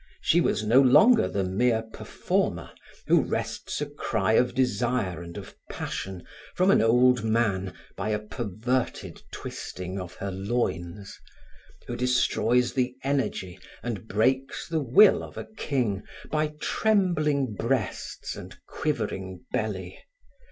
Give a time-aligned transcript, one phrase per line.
[0.19, 2.71] She was no longer the mere performer
[3.05, 8.17] who wrests a cry of desire and of passion from an old man by a
[8.17, 11.19] perverted twisting of her loins;
[11.85, 18.57] who destroys the energy and breaks the will of a king by trembling breasts and
[18.65, 19.99] quivering belly.